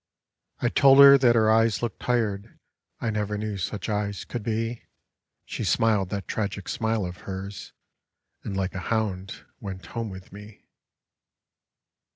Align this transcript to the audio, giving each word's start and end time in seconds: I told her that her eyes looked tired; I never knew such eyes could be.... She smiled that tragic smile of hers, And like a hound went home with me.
I 0.63 0.69
told 0.69 0.97
her 0.97 1.15
that 1.19 1.35
her 1.35 1.51
eyes 1.51 1.83
looked 1.83 1.99
tired; 1.99 2.57
I 2.99 3.11
never 3.11 3.37
knew 3.37 3.59
such 3.59 3.87
eyes 3.87 4.25
could 4.25 4.41
be.... 4.41 4.85
She 5.45 5.63
smiled 5.63 6.09
that 6.09 6.27
tragic 6.27 6.67
smile 6.69 7.05
of 7.05 7.17
hers, 7.29 7.71
And 8.43 8.57
like 8.57 8.73
a 8.73 8.79
hound 8.89 9.45
went 9.59 9.85
home 9.85 10.09
with 10.09 10.33
me. 10.33 10.65